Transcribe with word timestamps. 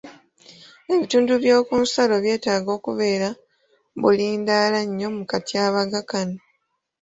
Ebitundu 0.93 1.31
by'okunsalo 1.43 2.15
byetaaga 2.23 2.69
okubeera 2.77 3.29
bulindaala 4.01 4.79
nnyo 4.85 5.07
mu 5.15 5.23
katyabaga 5.31 5.99
kano. 6.09 6.37